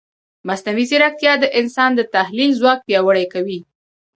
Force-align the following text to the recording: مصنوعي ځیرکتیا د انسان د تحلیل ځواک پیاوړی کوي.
مصنوعي 0.47 0.85
ځیرکتیا 0.91 1.33
د 1.39 1.45
انسان 1.59 1.91
د 1.95 2.01
تحلیل 2.15 2.51
ځواک 2.59 2.79
پیاوړی 2.87 3.25
کوي. 3.33 3.59